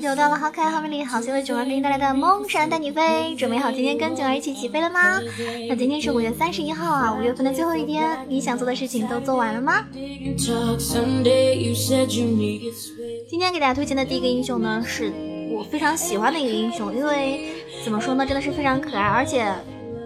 [0.00, 5.20] 又到了好可爱、好美丽、好邪恶囧儿给你带来的梦闪带你飞，准备好今天跟九儿一起起飞了吗？
[5.68, 9.86] 那今天是五月三十一号啊，五月份的最后一天，你想做的事情都做完了吗？
[13.28, 15.12] 今天给大家推荐的第一个英雄呢，是
[15.50, 19.52] 我非常喜欢的一个英雄，因为怎么说呢，真的是非常可爱，而且。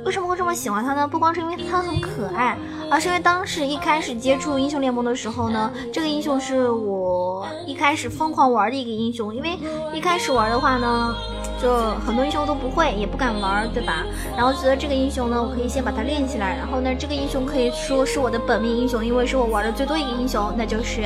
[0.05, 1.07] 为什么会这么喜欢他呢？
[1.07, 2.59] 不光是因为他很可爱，
[2.93, 9.35] 而是因为当时一开始接触英雄联盟的时候呢，这个英雄是我一开始疯狂玩的一个英雄。
[9.35, 9.57] 因为
[9.95, 11.17] 一开始玩的话呢，
[11.59, 11.75] 就
[12.07, 14.05] 很多英雄都不会，也不敢玩，对吧？
[14.37, 16.55] 然后觉得这个英雄呢，我可以先把它练起来。
[16.55, 21.01] 然后呢，这个英雄可以说是我的本命英雄，因为是我玩的最多一个英雄，那就是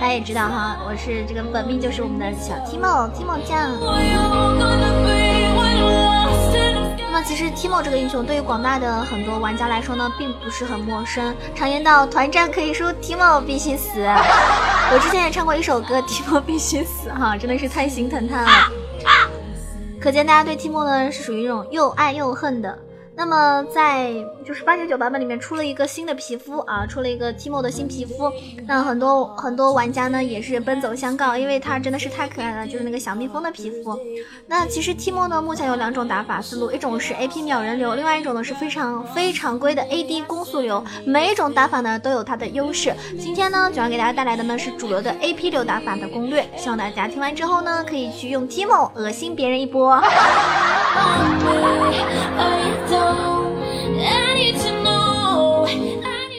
[0.00, 3.70] 大家也知道哈，我是这个本命就是我们的小 Timo，Timo 酱。
[7.22, 11.34] 其实 Timo 这个英雄对于广大的很多玩家来说呢，并不是很陌生。
[11.54, 14.00] 常言道，团战可以输，Timo 必须死。
[14.92, 18.50] 我之前也唱过一首歌，Timo 必须死，哈，真的是太心疼他了。
[20.00, 22.78] 可见大家对 Timo 呢是属于一种又爱又恨的。
[23.20, 24.14] 那么在
[24.46, 28.32] 就是八九九版本里面出了一个新的皮肤啊，出了一个 Timo 的新皮肤，
[28.66, 33.94] 那很多很多玩家呢也是奔走相告，因为它真的是太可爱了，就是那个小蜜蜂的皮肤。
[34.46, 42.94] 那其实 Timo 呢目前有两种打法思路，一种是 AP 秒人流，另外一种呢是非常非常规的 AD 攻速流，每一种打法呢都有它的优势。
[43.20, 50.02] 今天呢主要给大家带来的呢是主流的 AP 流打法的攻略，希望大家听完之后呢可以去用 Timo 恶心别人一波。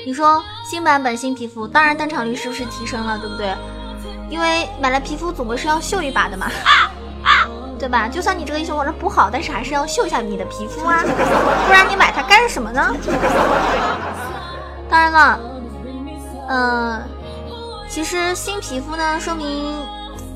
[0.05, 3.55] 你说新版本新皮肤，当然登场率是不是提升了，对不对？
[4.29, 6.47] 因为买了皮肤总归是要秀一把的嘛，
[7.79, 8.07] 对吧？
[8.07, 11.01] 就算你这个英雄玩的不好，但是还是要秀一下你的皮肤啊，
[11.65, 12.93] 不然你买它干什么呢？
[14.89, 15.39] 当然了，
[16.49, 17.01] 嗯，
[17.89, 19.75] 其实新皮肤呢，说明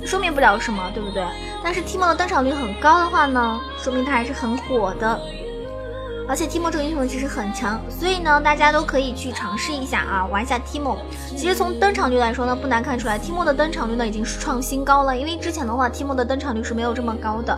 [0.05, 1.23] 说明不了什么，对不对？
[1.65, 5.19] 但是 Timo 的登场率很高的话呢，说明它还是很火的。
[6.27, 10.97] 而且 Timo 这个英雄其实很强，所以呢，大家都可以去尝试一下啊，玩一下 Timo。
[11.35, 15.17] 其实从登场率来说呢，不难看出来，Timo 的登场率呢已经是创新高了。
[15.17, 17.57] 因为之前的话，Timo 的登场率是没有这么高的，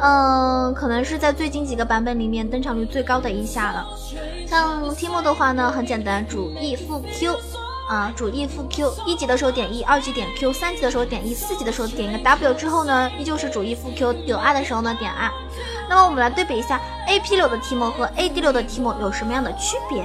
[0.00, 3.86] 嗯，可能是在最近几个版本里面登场率最高的一下了。
[4.48, 7.36] 像 Timo 的话呢，很简单，主 E 副 Q。
[7.88, 15.30] 啊，主 E 副 Q，一级的时候点 E，二级点 Q，三级的时候点 E，四级的时候点一个 W 之后呢，依旧是主 E 副 Q，有 R 的时候呢点 R。
[15.88, 20.02] 那么我们来对比一下 AP 流的提莫和 AD 流的提莫有什么样的区别？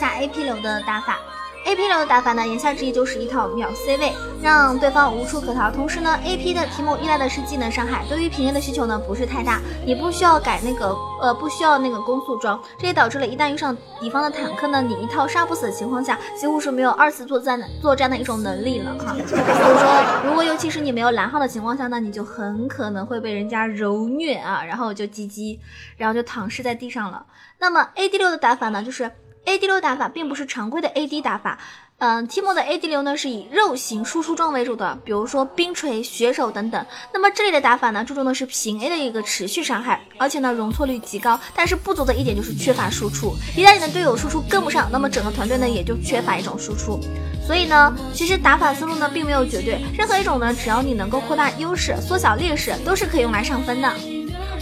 [0.00, 1.18] 下 AP 流的打法
[1.66, 4.10] ，AP 流的打法呢，言下之意就是一套秒 C 位，
[4.42, 5.70] 让对方无处可逃。
[5.70, 19.12] 同时呢，AP 的题目依赖的是技能伤害，对于平 A 的需求呢不是太大，你不需要改那个呃不需要那个攻速装，这也导致了一旦遇上敌方的坦克呢，你一套杀不死的情况下，几乎是没有二次作战作战的一种能力了哈。
[19.28, 25.58] 所以说，如果尤其是你没有蓝号的情况下呢，你就很可能会被人家揉虐啊，然后就 GG，
[25.98, 27.26] 然后就躺尸在地上了。
[27.58, 29.10] 那么 AD 六的打法呢，就是。
[29.46, 31.58] AD 流打法并不是常规的 AD 打法，
[31.98, 36.86] 嗯，Timo 的 AD 流呢是以肉型输出装为主的，比如说冰锤、血手等等。
[37.12, 41.38] 那么这里的打法呢，注重的是平 A 的一个持续伤害，而且呢容错率极高。
[41.54, 47.00] 但是不足的一点就是缺乏输出，一旦你的队友输出跟不上，那么整个团队呢也就缺乏一种输出。
[47.44, 53.92] 所以呢，其实打法思路呢并没有绝对，任何一种呢，只要你能够扩大优势、缩小劣势，都是可以用来上分的。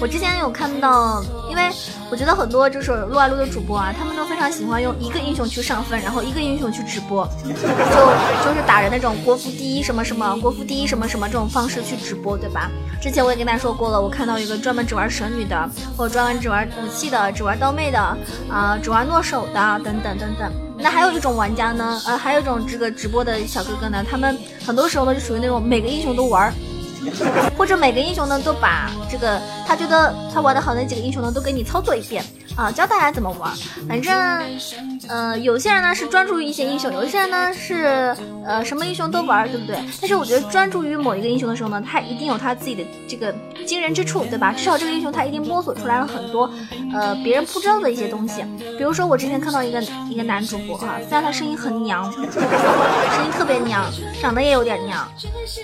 [0.01, 1.69] 我之前有看到，因为
[2.09, 12.71] 我觉得很多就是撸啊撸的主播啊，他们都非常喜欢用一个英雄去上分，然后一个英雄去直播，就就是打着那种国服第一什么什么，国服第一什么什么这种方式去直播，对吧？
[13.00, 17.99] 之前我也跟大家说过了，我看到一个专门只玩神女的，或者专门只玩武器的，只玩刀妹的，
[18.49, 20.53] 啊，只玩诺手的，等等等等。
[20.79, 26.55] 那还有一种玩家呢，呃，还有一种这个直播的小哥哥呢，他们很多时候呢就属于那种每个英雄都玩。
[27.56, 32.25] 或者每个英雄呢，都把这个他觉得他玩的好那几个英雄呢，都给你操作一遍。
[32.56, 33.53] 啊，教大家怎么玩，
[33.89, 34.12] 反正，
[35.06, 38.12] 呃，有些人呢是专注于一些英雄，有些人呢是
[38.45, 39.79] 呃什么英雄都玩，对不对？
[40.00, 43.33] 但是我觉得专注于某一个英雄的时候呢，他一定有他自己的这个
[43.65, 44.53] 惊人之处，对吧？
[44.53, 46.51] 至少这个英雄他一定摸索出来了很多，
[46.93, 48.44] 呃，别人不知道的一些东西。
[48.77, 49.81] 比如说我之前看到一个
[50.11, 53.85] 一个男主播哈，虽然他声音很娘，声音特别娘，
[54.21, 55.06] 长得也有点娘，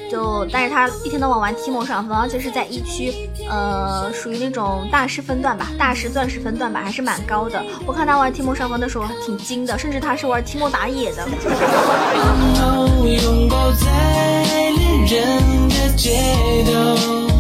[0.08, 3.12] 就但是他一天都我玩提莫上分，而且是在一区，
[3.48, 7.62] 呃，属于那种大师分段吧，大师钻石分段吧，还是蛮高的。
[7.86, 11.26] 我看他玩提莫上分的时候挺精的，甚至他是玩提莫打野的。
[11.26, 11.28] 我
[17.26, 17.33] 们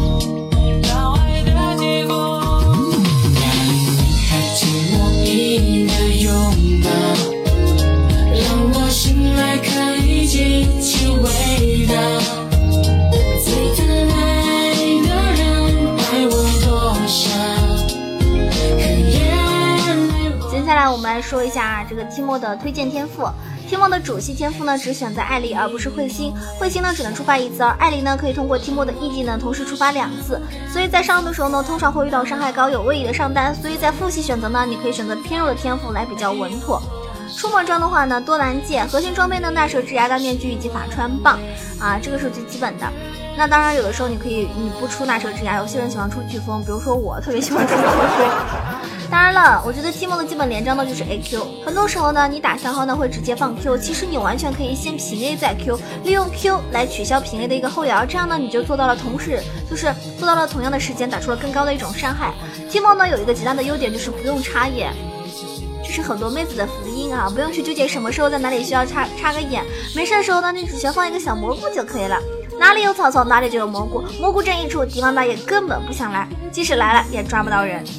[21.14, 23.22] 来说一下这个 Timo 的推荐天赋。
[23.70, 26.34] Timo 的主系天赋呢，只选择艾丽，而不是彗星。
[26.60, 30.40] 彗星呢，只能触发一次，而艾丽呢，可以通过 Timo 的 E 技能同时触发两次。
[30.72, 33.54] 所以在上路的时候呢，通常会遇到伤害高、有位移的上单。
[33.54, 36.82] 所以在副系选择呢，你可以选择偏弱的天赋来比较稳妥。
[37.36, 41.38] 出门装的话呢，多兰戒，核心装备呢，大蛇之牙、大面具以及法穿棒
[41.78, 42.86] 啊，这个是最基本的。
[43.36, 48.93] 那当然，有的时候你可以你不出大蛇之牙，有些人喜欢出飓风，比如说我特别喜欢出飓风。
[49.10, 59.40] 当然了，我觉得寂寞的基本连招呢就是 A Q，很多时候呢你打消耗呢会直接放 Q，其实你完全可以先平 A 再 Q，利用 Q 来取消平 A 的一个后摇，这样呢你就做到了同时
[59.70, 62.32] 就是做到了同样的时间打出了更高的一种伤害。
[62.68, 64.92] 寂寞呢有一个极大的优点就是不用插眼，
[65.84, 69.62] 这是很多妹子的福音啊，不用去纠结什么时候在哪里需要插插个眼，
[69.94, 72.18] 没事的时候呢你只需要放一个小蘑菇就可以了。
[72.64, 74.02] 哪里有草丛，哪里就有蘑菇。
[74.18, 77.84] 蘑菇阵一出，敌方大爷根本不想来，即使来了也抓不到人。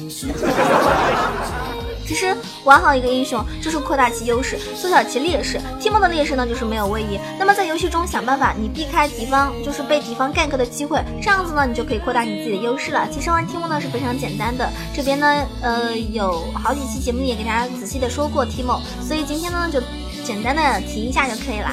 [2.04, 5.60] 其实玩好一个英雄就是扩大其优势，缩小其劣势。
[5.80, 7.16] 提莫的劣势呢就是没有位移。
[7.38, 13.06] 那么在游戏中想办法，你避开敌方就是被敌方 gank 的机会，这样子呢你就可以扩大你自己的优势了。
[13.08, 14.68] 其实玩提莫呢是非常简单的。
[14.92, 19.80] 这边呢呃有好几期节目也给大家仔细的说过提莫，所以今天呢就
[20.24, 21.70] 简单的提一下就可以了。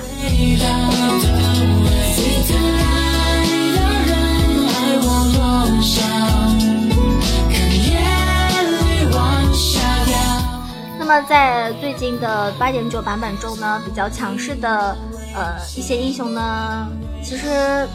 [11.27, 14.95] 在最近的八点九版本中呢，比较强势的
[15.35, 16.87] 呃一些英雄呢，
[17.23, 17.87] 其实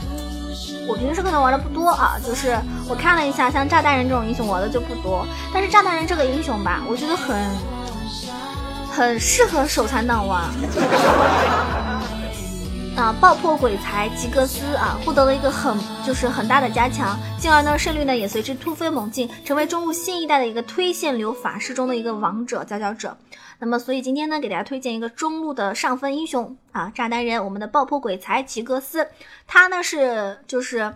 [0.86, 2.58] 我平时可能玩的不多啊，就是
[2.88, 5.26] 我看了一下，像炸弹人这种英雄玩的就不多。
[5.52, 7.36] 但是炸弹人这个英雄吧，我觉得很
[8.90, 10.42] 很适合手残党玩。
[12.98, 13.14] 啊！
[13.20, 23.16] 爆破鬼才吉格斯啊，获得了一个很就是很大的加强，进而呢胜率呢也随之突飞猛进，成为中路新一代的一个推线流法师中的一个王者佼佼者。
[23.60, 29.06] 那么所以今天呢给大家推荐一个中路的上分英雄啊，炸弹人，我们的爆破鬼才吉格斯，
[29.46, 30.92] 他呢是就是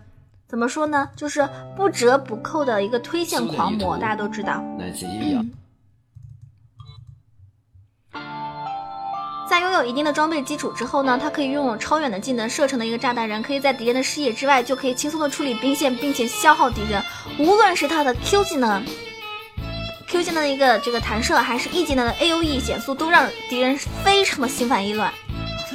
[0.49, 4.63] 怎么说呢，就是不折不扣的一个推线狂魔，大家都知道。
[9.49, 17.03] 在拥有一定的装备基础之后呢，他可以拥有超远的技能，射程的一个炸弹人，可以在敌人的视野之外就可以轻松的处理兵线，并且消耗敌人。
[17.39, 18.83] 无论是他的 Q 技能、
[20.09, 25.13] Q 技能的一个这个弹射，还是 E 技能的 A O E 减速，都让敌人非常的心烦意乱。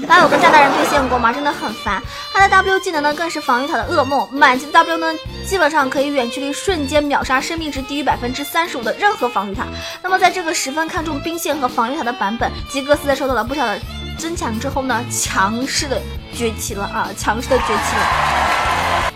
[0.06, 1.34] 大家有跟炸弹人对线过吗？
[1.34, 2.02] 真的很烦。
[2.32, 4.28] 他的 W 技能呢，更是防御塔的噩梦。
[4.32, 5.08] 满级的 W 呢，
[5.48, 9.64] 基本上可以远距离瞬间秒杀生命值低于百分之三十五的任何防御塔。
[10.04, 13.80] 那么在这个十分看重兵线和防御塔的版本，吉格斯在受到了不小的
[14.20, 16.00] 增强之后呢，强势的
[16.34, 17.10] 崛起了啊！
[17.18, 19.12] 强势的崛起了。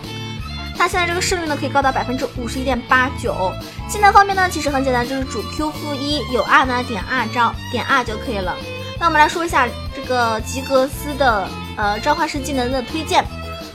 [0.76, 3.52] 他现在这个胜率呢，可以高达百分之五十一点八九。
[3.88, 8.56] 技能方面呢，其实很简单，就是主 Q 负一，有 R 呢点 R 招，点 R 就可以了。
[8.98, 9.68] 那我们来说一下
[10.02, 13.24] 一个吉格斯的呃召唤师技能的推荐，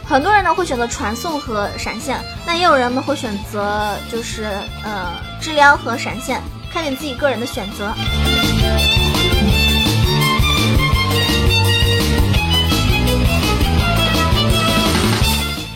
[0.06, 4.44] 很多人呢会选择传送和闪现，那也有人呢会选择就是
[4.84, 7.94] 呃治疗和闪现，看你自己个人的选择。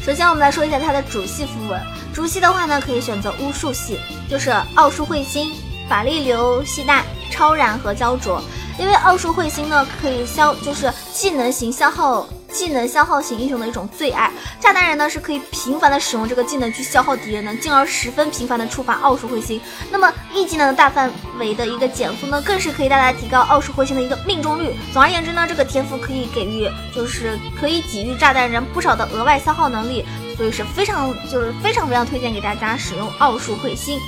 [0.04, 1.82] 首先我们来说一下它的主系符文，
[2.14, 3.98] 主系的话呢可以选择巫术系，
[4.30, 5.50] 就是奥数彗星、
[5.88, 8.44] 法力流系带、超燃和焦灼。
[8.78, 14.32] 因为奥数彗星呢，可以消，就是技能型消耗，技能消耗型英雄的一种最爱。
[14.60, 19.60] 炸弹人呢，是可以频繁的使用这个技能去消耗敌人的，进而十分频繁的触发奥数彗星。
[19.92, 24.74] 那么 E 技能的大范围的一个减速呢，更是可以大大提高奥数彗星的一个命中率。
[24.94, 30.06] 总而言之呢，这个天赋可以给予，就是可以给予炸弹人不少的额外消耗能力，
[30.38, 34.00] 所以是非常，就是非常非常推荐给大家使用奥数彗星。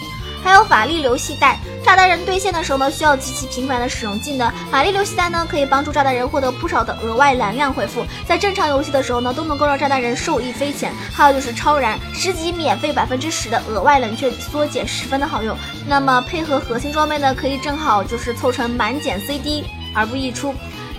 [0.43, 4.51] 还有法力流系带，炸弹人对线的时候呢，需要极其频繁的使用技能。
[4.69, 10.91] 法力流系带呢，可以帮助炸弹人获得不少的额外蓝量回复，在正常游戏的时候呢，都能够让炸弹人受益匪浅。
[11.13, 15.57] 还有就是超燃，十级免费百分之十的额外冷却缩减，十分的好用。
[15.87, 19.63] 那么配合核心装备呢，可以正好就是凑成满减 CD
[19.95, 20.53] 而不溢出。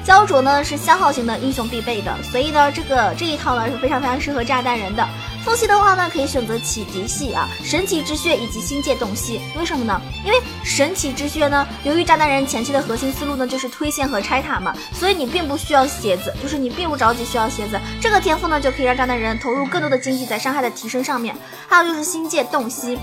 [0.04, 5.06] 焦灼呢是消耗型的英雄必备的，所以呢这个这一套呢是非常非常适合炸弹人的。
[5.42, 9.40] 副系的话呢可以选择启迪系啊，神奇之血以及星界洞悉。
[9.56, 10.00] 为什么呢？
[10.24, 17.80] 因为神奇之血呢，由于炸弹人前期的核心思路呢就是推线和拆塔嘛，所以你并不需要鞋子，就是你并不着急需要鞋子。
[18.00, 21.34] 这个天赋呢就可以让炸弹人投入更多的经济在伤害的提升上面。
[21.68, 22.98] 还有就是星界洞悉。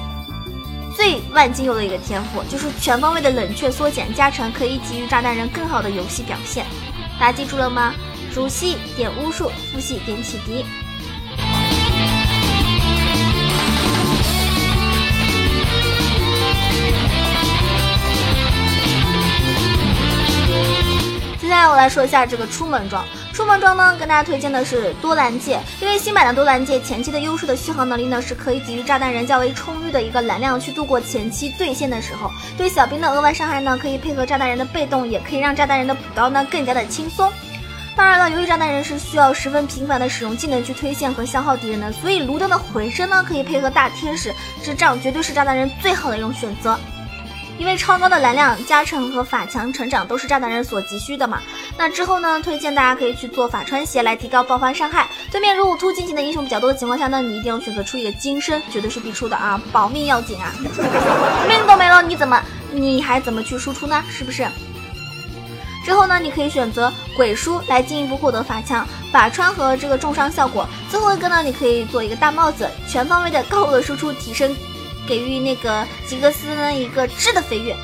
[0.95, 6.65] 最万金油的一个天赋，就是全方位的冷却缩减加成，可以给予炸弹人更好的游戏表现。
[7.19, 7.93] 大家记住了吗？
[8.33, 10.65] 主系点巫术，副系点启迪。
[21.81, 23.03] 来说一下这个出门装。
[23.33, 32.31] 出门装呢，跟大家推荐的是多兰戒，因为新版的多兰戒前期的优势的续航能力呢，是可以给予炸弹人较为充裕的一个蓝量去度过前期对线的时候。
[32.55, 37.31] 对小兵的额外伤害呢，可以配合炸弹人的被动，也可以让炸弹人的补刀呢更加的轻松。
[37.93, 44.33] 当然了，由于炸弹人是需要十分频繁的使用技能去推线和消耗敌人的，所以卢登的回声呢，可以配合大天使，
[44.63, 46.79] 这样绝对是炸弹人最好的一种选择。
[47.62, 51.39] 因为超高的蓝量加成和法强成长都是炸弹人所急需的嘛。
[51.77, 55.08] 那之后呢，推荐大家可以去做法穿鞋来提高爆发伤害。
[55.32, 60.51] 对面如果突进型的英雄比较多的情况下呢，你一定要选择出一个金身，绝对是必出的啊，保命要紧啊！
[61.48, 62.41] 命都没了，你怎么
[62.72, 64.03] 你还怎么去输出呢？
[64.10, 64.48] 是不是？
[65.86, 70.68] 之后呢，你可以选择鬼书来进一步获得法强、法穿和这个重伤效果。
[70.89, 74.51] 最后一个呢，你可以做一个大帽子，全方位的高额输出提升。
[75.12, 77.75] 给予那个吉格斯呢一个质的飞跃，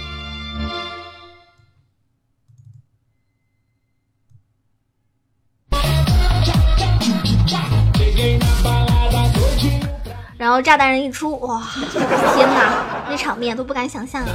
[10.38, 14.31] 然后炸弹人一出，哇，天哪，那场面都不敢想象啊。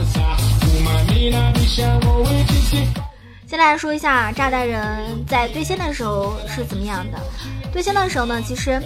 [3.47, 7.19] 先来说一下炸弹人在对线的时候是怎么样的。
[7.73, 8.79] 对线的时候呢，其实。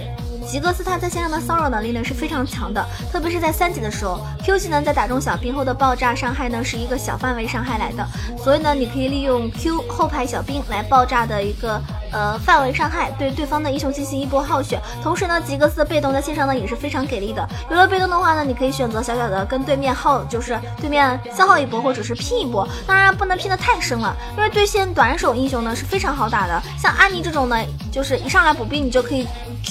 [0.47, 8.07] 吉格斯他在线上的骚扰能力呢是非常强的，特别是在三级的时候，Q 技能在打中小兵后的爆炸伤害呢是一个小范围伤害来的，
[8.43, 11.81] 所以呢你可以利用 Q 后排小兵来爆炸的一个。
[12.12, 17.47] 呃，范围伤害对对方的英雄进行一波耗血，同时呢，吉格斯的被动在线上呢也是非常给力的。
[17.69, 26.62] 有了被动的话呢，你可以选择小小的跟对面耗，就是对面消耗一波或者是拼一波，当然不能拼的太深了，因为对线短手英雄呢是非常好打的。
[26.79, 27.57] 像安妮这种呢，
[27.93, 29.26] 就是一上来补兵，你就可以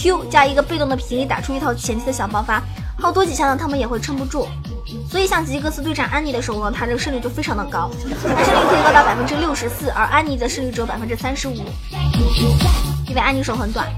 [0.05, 2.61] Q 加一个被动的平 A，打出一套前期的小爆发，
[2.99, 4.47] 耗多几下呢，他们也会撑不住。
[5.09, 7.89] 所以像吉格斯对战安妮的时候呢，他这个胜率就非常的高，
[8.21, 11.55] 他胜率可以高达百分之六十四，而安妮的胜率只有百分之三十五，
[13.07, 13.91] 因为安妮手很短。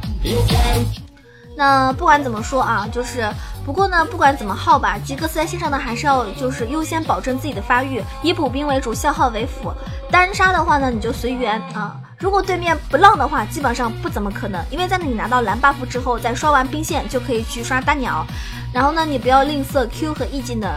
[1.58, 3.28] 那不管怎么说啊，就是
[3.66, 9.74] 不过呢，不管怎么耗吧，吉格斯在线上呢还是要就是优先保证自己的发育，以补兵为主，消耗为辅。
[10.12, 12.00] 单杀的话呢，你就随缘啊。
[12.20, 18.24] 如果对面不浪的话，基本上不怎么可能，因为在那里拿到蓝 buff 之后，再刷完兵线就可以去刷大鸟。
[18.72, 20.72] 然后呢，你不要吝啬 Q 和 E 技能，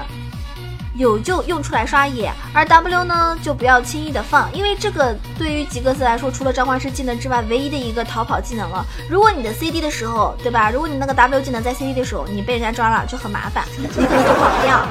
[0.96, 2.32] 有就用出来刷野。
[2.52, 8.84] 而 W 呢，就不要轻易的放，因为这个对于吉格斯来说，除了召唤师技能之外，唯一的一个逃跑技能了。
[9.08, 10.70] 如果你的 CD 的时候，对吧？
[10.70, 14.86] 如果你那个 W 技能在 CD 的时候，你被人家抓了，就很麻烦，你可能就跑不掉。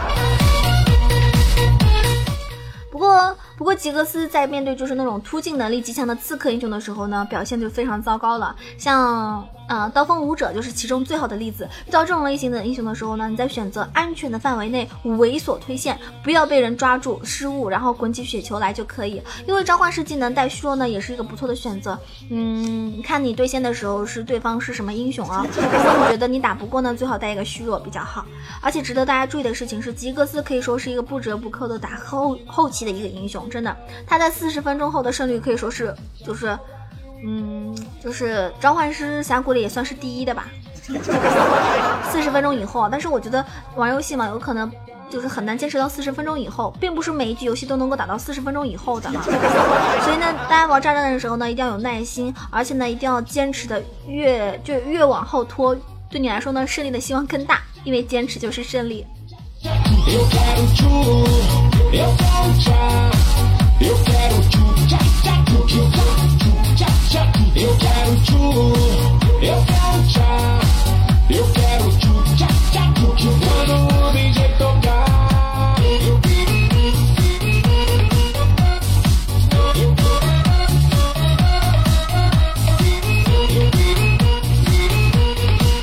[2.92, 3.36] 不过。
[3.58, 8.56] 不过吉格斯在面对就是那种突进能力极强的刺客英雄的时候呢，表现就非常糟糕了。
[8.78, 11.66] 像呃刀锋舞者就是其中最好的例子。
[11.88, 19.22] 遇到这种类型的英雄的时候呢，你在选择安全的范围内猥琐推线，不要被人抓住失误，然后滚起雪球来就可以。
[19.48, 21.98] 因为召唤师技能带虚弱呢，也是一个不错的选择。
[22.30, 25.46] 嗯，看你对线的时候是对方是什么英雄啊？
[25.56, 28.26] 如果你觉得你打不过呢，最好带一个虚弱比较好。
[28.62, 33.48] 而且值得大家注意的事情是，吉格斯可以说是一个不折不扣的打后后期的一个英雄。
[33.50, 33.76] 真的，
[34.08, 35.94] 他在四十分钟后的胜率可以说是，
[36.26, 36.58] 就是，
[37.26, 40.48] 嗯，就是召唤师峡谷里也算是第一的吧。
[42.12, 43.46] 四十分钟以后，但是我觉得
[43.76, 44.72] 玩游戏嘛，有可能
[45.10, 49.10] 就是很难坚持到四十分钟以后，并不是每一局游戏都能够打到四十分钟以后的。
[49.12, 55.76] 所以呢，大家玩炸弹的时候呢，一定要有耐心，而且呢，一定要坚持的越就越往后拖，
[56.10, 59.06] 对你来说呢，胜利的希望更大，因为坚持就是胜利。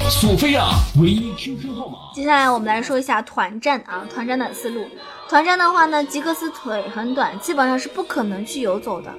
[0.08, 1.98] 索菲亚唯一亲生号码。
[2.14, 4.86] 接下来我们来说一下团战啊，团战的思路。
[5.28, 9.12] 团战的话呢，吉格斯腿很短，基本上是不可能去游走的。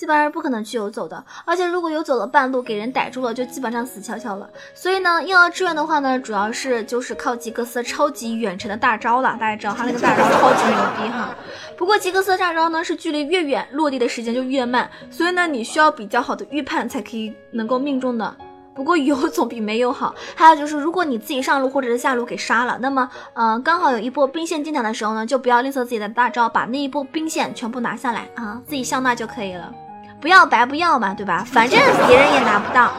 [0.00, 1.22] 基本上是不可能去游走的。
[1.44, 4.48] 而且如果游走了半路给人逮住了，就基本上死翘翘了。
[4.72, 9.36] 所以呢，婴儿志愿的话呢，主要是就是靠吉格斯超级远程的大招了。
[9.38, 11.34] 大家知道他那个大招超级牛逼哈。
[11.76, 18.34] 不过吉格斯的大招呢，是距离越远落地的时间就越慢，所以呢，你需要比较好的预判才可以能够命中的。
[18.72, 20.14] 不过有总比没有好。
[20.34, 29.70] 还有就是，如果你自己上路或者是下路给杀了，那么，嗯，刚好有一波兵线进场的时候呢，就不要吝啬自己的大招，把那一波兵线全部拿下来啊，自己上那就可以了，
[30.20, 31.42] 不要白不要嘛，对吧？
[31.46, 32.92] 反正别人也拿不到。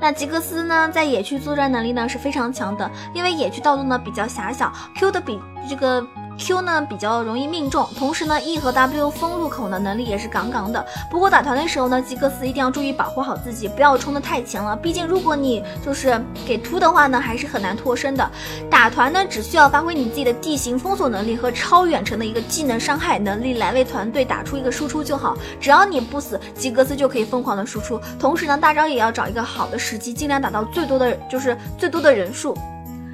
[0.00, 6.06] 那吉格斯呢，在野区作战能力呢是非常强的，因为野区道路呢比较狭小，Q 的比这个。
[6.38, 10.84] Q 呢比较容易命中，同时呢 E 和 W 封路口的能力也是杠杠的。
[11.10, 14.76] 不过打团的时候呢，吉格斯一定要注意保护好自己，不要冲得太前了。
[14.76, 18.30] 毕竟如果你就是给突的话呢，还是很难脱身的。
[18.70, 25.36] 打团呢，只需要发挥你自己的地形封锁能力和超远程的一个技能伤害能力来为团队打出一个输出就好。
[25.60, 28.00] 只要你不死，吉格斯就可以疯狂的输出。
[28.18, 32.56] 同时呢，大招也要找一个好的时机，尽量打到最多的就是最多的人数。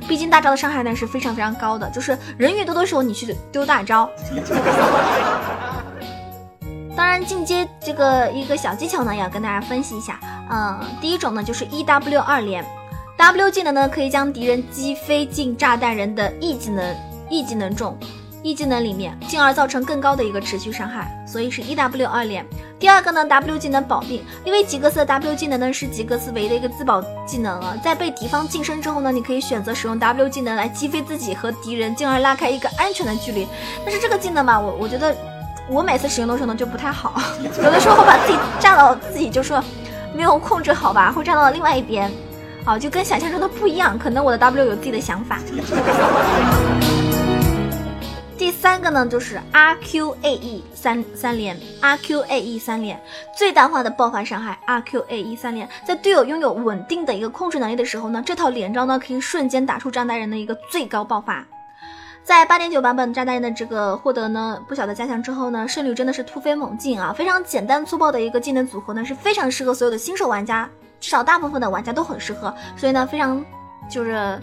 [0.06, 4.08] 毕竟大招的伤害呢是非常非常高的，就是人越多的时候你去丢大招。
[6.96, 10.20] 当然进阶这个一个小技巧呢，也要跟大家分析一下。
[10.50, 12.64] 嗯，第一种呢就是 E W 二连
[13.16, 16.94] ，W 技能呢可以将敌人击飞进炸弹人的 E 技能
[17.30, 17.98] E 技能中。
[18.44, 22.44] 一技能里面，进而造成更高的一个持续伤害，所以是 E W 二连。
[22.78, 33.48] 第二个呢，W 技能保命，因为吉格斯的 W 技能呢是吉格斯唯一的一个自保技能啊，在被敌方近身之后呢，你可以选择使用 W 技能来击飞自己和敌人，进而拉开一个安全的距离。
[33.82, 35.16] 但是这个技能嘛，我我觉得
[35.70, 39.64] 我每次使用的时候呢就不太好， 有的时候会把自己炸到自己就说
[40.14, 42.12] 没有控制好吧，会炸到另外一边，
[42.66, 45.38] 啊，就跟想象中的不一样，可能我的 W 有自己的想法。
[48.36, 53.00] 第三个呢，就是 R Q A E 三三连，R Q A E 三连
[53.36, 61.44] 最大化的爆发伤害，R Q A E 三连，在队友拥有稳定的一个控制能力的时候呢，这套连招呢可以瞬间打出炸弹人的一个最高爆发。
[62.24, 67.12] 在八点九版本炸弹人的这个获得呢不小的加强之后呢，胜率真的是突飞猛进啊！
[67.12, 70.68] 非常简单粗暴的一个技能组合呢，是非常适合所有的新手玩家，
[71.00, 73.44] 至少大部分的玩家都很适合，所以呢，非常
[73.88, 74.40] 就是。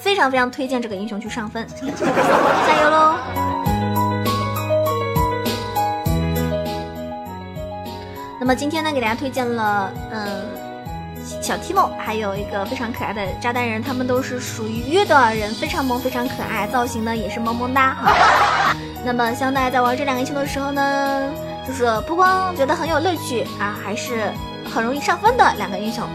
[0.00, 3.16] 非常非常推荐这个英雄去上分， 加油喽！
[8.40, 10.46] 那么今天呢，给大家推荐了，嗯，
[11.42, 18.74] 小 Timo，还有一个非常可爱的炸弹人，他们都是属于约德尔人，非常萌，非常可爱，造型呢也是萌萌哒哈。
[19.04, 21.30] 那么希望大家在玩这两个英雄的时候呢，
[21.66, 24.32] 就是不光觉得很有乐趣啊，还是
[24.72, 26.08] 很容易上分的两个英雄，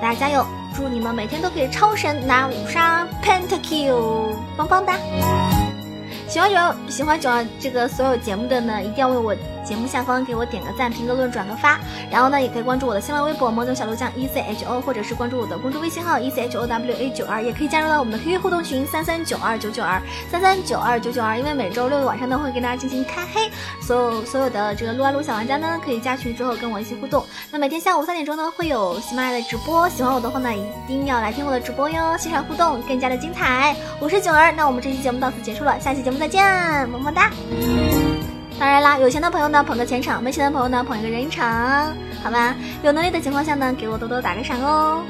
[0.00, 0.44] 大家加油！
[0.74, 4.94] 祝你们每天都可以超神拿五杀 pentakill，棒棒哒！
[6.26, 9.36] 喜欢九喜欢九这个所有节目的呢，一定要为我。
[9.64, 11.78] 节目下方给我点个赞、评个论、转个发，
[12.10, 20.00] 然后呢，也可以关注我的新浪微博“魔总小鹿酱 E C H O”，或者是关注我的公众微信号 “E C H O W A 九二”，也可以加入到我们的 QQ 互动群三三九二九九二
[20.30, 21.38] 三三九二九九二。
[21.38, 23.50] 因为每周六的晚上呢，会跟大家进行开黑，
[23.80, 27.24] 所有所有的这个撸啊撸小玩家呢，可以加群之后跟我一起互动。
[27.50, 33.74] 那每天下午三点钟呢，会有喜马拉雅的直播，喜欢我的话呢，一定要来听我的直播哟，现场互动更加的精彩。
[34.00, 37.30] 我是九儿，那我们这期节目到此结束了，下期节目再见，么么哒。
[38.58, 42.54] 当然啦有钱的朋友呢捧个钱场没钱的朋友呢捧一个人场好吧？
[42.82, 45.04] 有能力的情况下呢给我多多打个赏哦。